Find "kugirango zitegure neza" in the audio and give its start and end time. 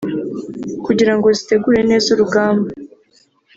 0.85-2.07